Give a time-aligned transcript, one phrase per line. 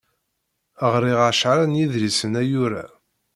[0.93, 2.85] Ɣriɣ ɛecra n yidlisen ayyur-a.